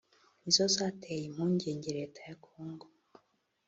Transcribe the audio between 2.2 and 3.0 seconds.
ya Congo